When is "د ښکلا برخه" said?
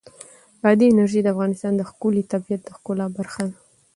2.63-3.41